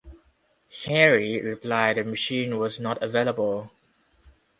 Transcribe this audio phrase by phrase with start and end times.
[0.83, 3.69] Hari replied the machine was not available.